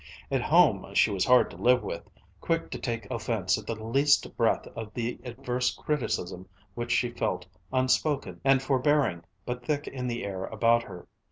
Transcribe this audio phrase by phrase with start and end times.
[0.31, 2.09] At home she was hard to live with,
[2.39, 7.45] quick to take offense at the least breath of the adverse criticism which she felt,
[7.71, 11.07] unspoken and forbearing but thick in the air about her.